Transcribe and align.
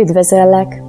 Üdvözöllek! 0.00 0.82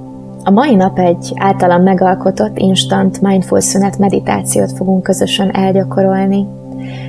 A 0.44 0.50
mai 0.50 0.74
nap 0.74 0.98
egy 0.98 1.32
általam 1.34 1.82
megalkotott 1.82 2.58
instant 2.58 3.20
mindful 3.20 3.60
szünet 3.60 3.98
meditációt 3.98 4.72
fogunk 4.72 5.02
közösen 5.02 5.54
elgyakorolni. 5.54 6.46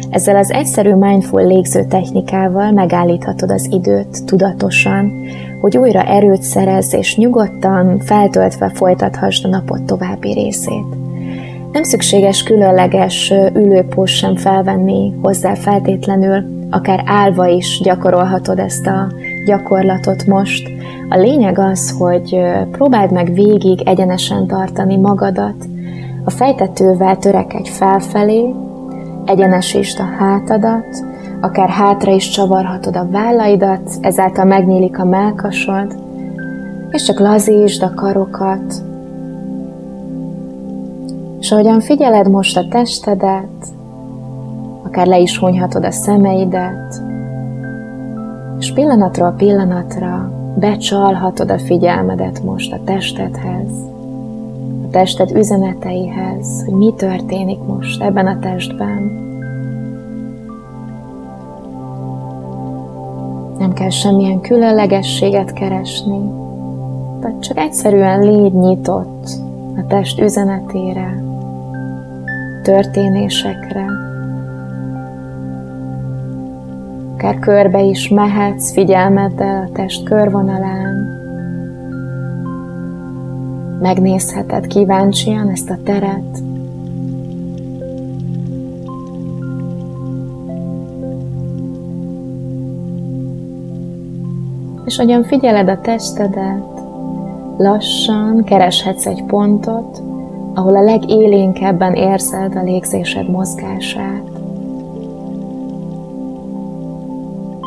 Ezzel 0.09 0.35
az 0.35 0.51
egyszerű 0.51 0.93
mindful 0.93 1.45
légző 1.47 1.85
technikával 1.85 2.71
megállíthatod 2.71 3.51
az 3.51 3.67
időt 3.71 4.25
tudatosan, 4.25 5.11
hogy 5.61 5.77
újra 5.77 6.03
erőt 6.03 6.41
szerez 6.41 6.93
és 6.93 7.17
nyugodtan, 7.17 8.00
feltöltve 8.00 8.70
folytathasd 8.70 9.45
a 9.45 9.49
napot 9.49 9.83
további 9.83 10.33
részét. 10.33 10.86
Nem 11.71 11.83
szükséges 11.83 12.43
különleges 12.43 13.33
ülőpós 13.54 14.11
sem 14.11 14.36
felvenni 14.36 15.13
hozzá 15.21 15.54
feltétlenül, 15.55 16.43
akár 16.70 17.04
állva 17.05 17.47
is 17.47 17.81
gyakorolhatod 17.83 18.59
ezt 18.59 18.88
a 18.88 19.07
gyakorlatot 19.46 20.26
most. 20.26 20.70
A 21.10 21.18
lényeg 21.18 21.60
az, 21.60 21.96
hogy 21.98 22.41
próbáld 22.71 23.12
meg 23.12 23.34
végig 23.34 23.82
egyenesen 23.88 24.48
tartani 24.48 24.98
magadat, 24.98 25.66
a 26.23 26.30
fejtetővel 26.30 27.18
törekedj 27.18 27.70
felfelé, 27.70 28.54
egyenesítsd 29.26 29.99
a 29.99 30.23
hátadat, 30.23 31.05
akár 31.41 31.70
hátra 31.70 32.12
is 32.12 32.30
csavarhatod 32.30 32.96
a 32.96 33.08
vállaidat, 33.12 33.90
ezáltal 34.02 34.46
megnyílik 34.46 34.99
a 34.99 35.05
melkasod, 35.05 35.96
és 36.91 37.04
csak 37.04 37.20
lazítsd 37.20 37.84
a 37.84 37.94
karokat, 37.94 38.73
és 41.40 41.52
ahogyan 41.52 41.80
figyeled 41.80 42.30
most 42.30 42.58
a 42.58 42.68
testedet, 42.70 43.68
akár 44.84 45.08
le 45.08 45.20
is 45.20 45.38
hunyhatod 45.38 45.85
a 45.85 45.91
szemeidet, 45.91 47.10
és 48.61 48.73
pillanatról 48.73 49.33
pillanatra 49.38 50.31
becsalhatod 50.55 51.51
a 51.51 51.59
figyelmedet 51.59 52.43
most 52.43 52.73
a 52.73 52.79
testedhez, 52.85 53.71
a 54.85 54.89
tested 54.91 55.31
üzeneteihez, 55.31 56.63
hogy 56.65 56.73
mi 56.73 56.93
történik 56.98 57.59
most 57.63 58.01
ebben 58.01 58.27
a 58.27 58.40
testben. 58.40 59.20
Nem 63.59 63.73
kell 63.73 63.90
semmilyen 63.90 64.41
különlegességet 64.41 65.53
keresni, 65.53 66.29
vagy 67.22 67.40
csak 67.40 67.57
egyszerűen 67.57 68.19
légy 68.19 68.53
nyitott 68.53 69.29
a 69.78 69.85
test 69.88 70.19
üzenetére, 70.19 71.23
történésekre. 72.63 73.85
Akár 77.22 77.40
körbe 77.40 77.81
is 77.81 78.09
mehetsz 78.09 78.72
figyelmeddel 78.72 79.68
a 79.68 79.72
test 79.72 80.03
körvonalán. 80.03 81.08
Megnézheted 83.81 84.68
kíváncsian 84.68 85.50
ezt 85.50 85.69
a 85.69 85.78
teret, 85.84 86.38
és 94.86 94.97
hogyan 94.97 95.24
figyeled 95.24 95.69
a 95.69 95.81
testedet, 95.81 96.81
lassan 97.58 98.44
kereshetsz 98.44 99.06
egy 99.06 99.24
pontot, 99.24 100.02
ahol 100.53 100.75
a 100.75 100.84
legélénkebben 100.84 101.94
érzed 101.94 102.56
a 102.56 102.64
légzésed 102.64 103.30
mozgását. 103.30 104.31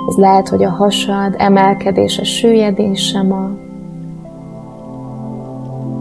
Ez 0.08 0.16
lehet, 0.16 0.48
hogy 0.48 0.64
a 0.64 0.70
hasad 0.70 1.34
emelkedése, 1.38 2.24
süllyedése 2.24 3.22
ma, 3.22 3.50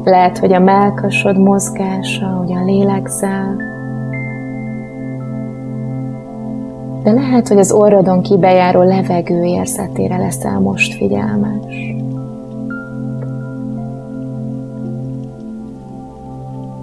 lehet, 0.04 0.38
hogy 0.38 0.54
a 0.54 0.60
melkasod 0.60 1.38
mozgása, 1.38 2.26
hogyan 2.26 2.66
lélegzel, 2.66 3.56
de 7.04 7.12
lehet, 7.12 7.48
hogy 7.48 7.58
az 7.58 7.72
orrodon 7.72 8.22
kibejáró 8.22 8.82
levegő 8.82 9.44
érzetére 9.44 10.18
leszel 10.18 10.60
most 10.60 10.94
figyelmes. 10.94 11.96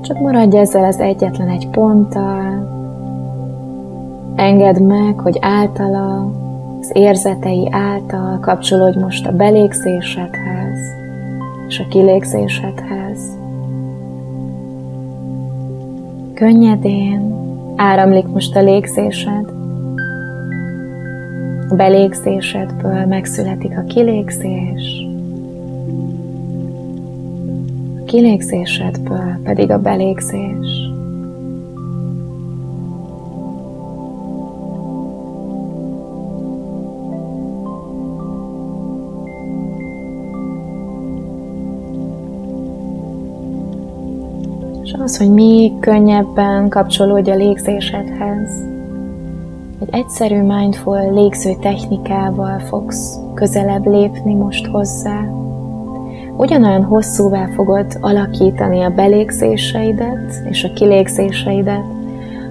Csak 0.00 0.18
maradj 0.18 0.56
ezzel 0.56 0.84
az 0.84 0.98
egyetlen 0.98 1.48
egy 1.48 1.68
ponttal. 1.68 2.68
Engedd 4.34 4.82
meg, 4.82 5.18
hogy 5.18 5.38
általa, 5.40 6.30
az 6.80 6.90
érzetei 6.92 7.68
által 7.70 8.38
kapcsolódj 8.38 8.98
most 8.98 9.26
a 9.26 9.32
belégzésedhez 9.32 10.78
és 11.68 11.78
a 11.78 11.86
kilégzésedhez. 11.88 13.38
Könnyedén 16.34 17.34
áramlik 17.76 18.26
most 18.26 18.56
a 18.56 18.62
légzésed. 18.62 19.44
A 21.68 21.74
belégzésedből 21.74 23.06
megszületik 23.06 23.78
a 23.78 23.82
kilégzés, 23.82 25.06
kilégzésedből 28.06 29.40
pedig 29.44 29.70
a 29.70 29.78
belégzés. 29.78 30.89
Az, 45.00 45.18
hogy 45.18 45.32
még 45.32 45.78
könnyebben 45.78 46.68
kapcsolódj 46.68 47.30
a 47.30 47.34
légzésedhez, 47.34 48.50
egy 49.80 49.88
egyszerű 49.90 50.42
mindful 50.42 51.12
légző 51.12 51.50
technikával 51.60 52.58
fogsz 52.58 53.18
közelebb 53.34 53.86
lépni 53.86 54.34
most 54.34 54.66
hozzá 54.66 55.38
ugyanolyan 56.40 56.84
hosszúvá 56.84 57.46
fogod 57.54 57.98
alakítani 58.00 58.82
a 58.82 58.90
belégzéseidet 58.90 60.42
és 60.50 60.64
a 60.64 60.72
kilégzéseidet, 60.72 61.84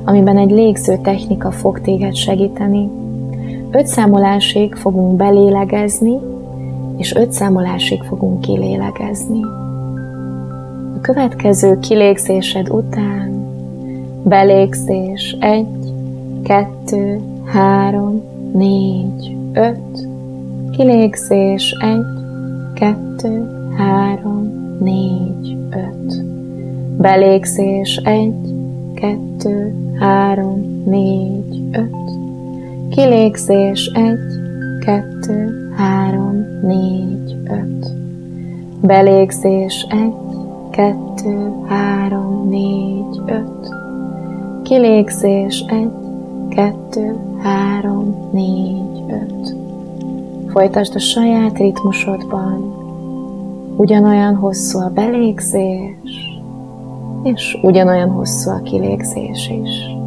amiben 0.05 0.37
egy 0.37 0.51
légző 0.51 0.97
technika 0.97 1.51
fog 1.51 1.81
téged 1.81 2.15
segíteni. 2.15 2.89
Öt 3.71 3.87
számolásig 3.87 4.75
fogunk 4.75 5.15
belélegezni, 5.15 6.17
és 6.97 7.15
öt 7.15 7.31
számolásig 7.31 8.03
fogunk 8.03 8.41
kilélegezni. 8.41 9.39
Következő 11.13 11.79
kilégzésed 11.79 12.69
után. 12.69 13.31
Belégzés. 14.23 15.37
Egy, 15.39 15.93
kettő, 16.43 17.19
három, 17.45 18.23
négy, 18.53 19.35
öt, 19.53 20.07
kilégzés. 20.71 21.75
Egy, 21.81 22.23
kettő, 22.73 23.47
három, 23.77 24.77
négy, 24.79 25.57
öt. 25.71 26.23
Belégzés. 26.97 27.95
Egy, 27.95 28.53
kettő, 28.93 29.73
három, 29.99 30.83
négy, 30.85 31.61
öt. 31.71 32.11
Kilégzés. 32.89 33.91
Egy, 33.93 34.39
kettő, 34.85 35.69
három, 35.77 36.45
négy, 36.61 37.37
öt. 37.49 37.91
Belégzés. 38.81 39.87
Egy, 39.89 40.29
kettő, 40.79 41.51
három, 41.67 42.49
négy, 42.49 43.21
öt. 43.25 43.75
Kilégzés 44.63 45.59
egy, 45.67 45.91
kettő, 46.49 47.15
három, 47.41 48.29
négy, 48.31 49.03
öt. 49.07 49.55
Folytasd 50.51 50.95
a 50.95 50.99
saját 50.99 51.57
ritmusodban, 51.57 52.73
ugyanolyan 53.75 54.35
hosszú 54.35 54.79
a 54.79 54.89
belégzés, 54.89 56.41
és 57.23 57.57
ugyanolyan 57.61 58.09
hosszú 58.09 58.49
a 58.49 58.61
kilégzés 58.61 59.49
is. 59.63 59.98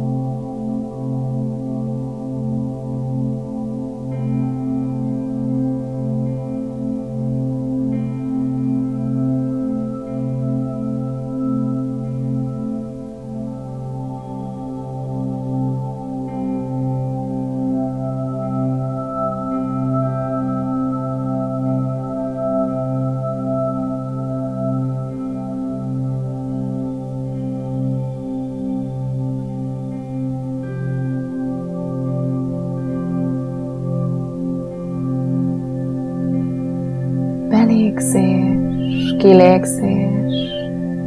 Belégzés 37.65 39.15
kilégzés. 39.17 40.33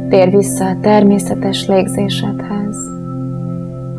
Tér 0.09 0.29
vissza 0.29 0.65
a 0.65 0.79
természetes 0.81 1.67
légzésedhez. 1.67 2.77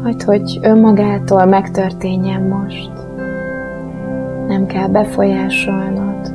Hagyd, 0.03 0.23
hogy 0.23 0.59
önmagától 0.63 1.45
megtörténjen 1.45 2.43
most. 2.43 2.91
Nem 4.49 4.67
kell 4.67 4.89
befolyásolnod. 4.89 6.33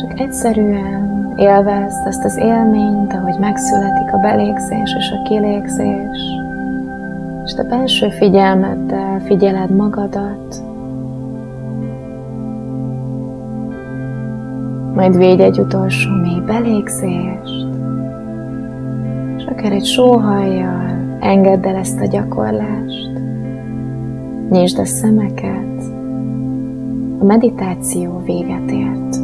Csak 0.00 0.20
egyszerűen 0.20 1.34
élvezd 1.36 2.06
ezt 2.06 2.24
az 2.24 2.36
élményt, 2.36 3.12
ahogy 3.12 3.38
megszületik 3.40 4.12
a 4.12 4.18
belégzés 4.18 4.94
és 4.98 5.10
a 5.10 5.22
kilégzés, 5.22 6.18
és 7.44 7.52
a 7.56 7.62
belső 7.62 8.08
figyelmeddel 8.08 9.20
figyeled 9.20 9.70
magadat, 9.70 10.71
majd 14.94 15.16
védj 15.16 15.42
egy 15.42 15.58
utolsó 15.58 16.10
mély 16.10 16.40
belégzést, 16.46 17.66
és 19.36 19.44
akár 19.44 19.72
egy 19.72 19.84
sóhajjal 19.84 21.16
engedd 21.20 21.66
el 21.66 21.76
ezt 21.76 22.00
a 22.00 22.06
gyakorlást, 22.06 23.10
nyisd 24.50 24.78
a 24.78 24.84
szemeket, 24.84 25.82
a 27.18 27.24
meditáció 27.24 28.22
véget 28.24 28.70
ért. 28.70 29.21